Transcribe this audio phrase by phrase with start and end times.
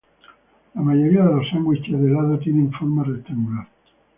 [0.73, 3.67] La mayoría de los sándwiches de helado tienen forma rectangular.